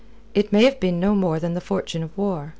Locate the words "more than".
1.13-1.53